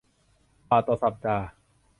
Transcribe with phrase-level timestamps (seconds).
[0.69, 1.45] บาทต่อสัปดาห์